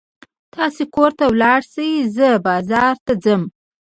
[0.53, 3.41] تاسې کور ته ولاړ شئ، زه بازار ته ځم.